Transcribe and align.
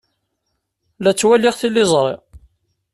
La 1.03 1.11
ttwaliɣ 1.13 1.55
tiliẓri. 1.59 2.15